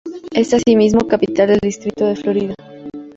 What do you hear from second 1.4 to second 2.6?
del distrito de Florida.